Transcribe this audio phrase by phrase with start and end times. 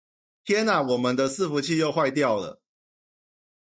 [0.43, 0.81] 天啊！
[0.81, 2.59] 我們的伺服器又壞掉了